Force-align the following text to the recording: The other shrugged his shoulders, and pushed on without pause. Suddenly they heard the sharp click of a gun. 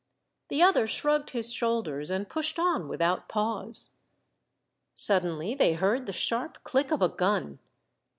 The 0.47 0.63
other 0.63 0.87
shrugged 0.87 1.29
his 1.29 1.53
shoulders, 1.53 2.09
and 2.09 2.27
pushed 2.27 2.57
on 2.57 2.87
without 2.87 3.29
pause. 3.29 3.91
Suddenly 4.95 5.53
they 5.53 5.73
heard 5.73 6.07
the 6.07 6.11
sharp 6.11 6.63
click 6.63 6.89
of 6.89 7.03
a 7.03 7.09
gun. 7.09 7.59